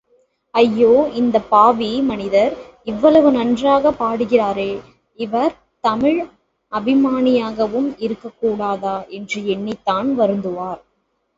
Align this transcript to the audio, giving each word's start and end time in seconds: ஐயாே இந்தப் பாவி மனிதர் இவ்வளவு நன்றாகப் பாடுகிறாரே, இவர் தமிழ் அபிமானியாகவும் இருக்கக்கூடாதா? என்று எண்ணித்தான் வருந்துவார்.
ஐயாே 0.55 1.11
இந்தப் 1.11 1.49
பாவி 1.49 2.01
மனிதர் 2.01 2.53
இவ்வளவு 2.83 3.31
நன்றாகப் 3.31 3.99
பாடுகிறாரே, 3.99 4.69
இவர் 5.19 5.53
தமிழ் 5.83 6.19
அபிமானியாகவும் 6.71 7.89
இருக்கக்கூடாதா? 7.99 9.07
என்று 9.09 9.41
எண்ணித்தான் 9.47 10.09
வருந்துவார். 10.17 10.81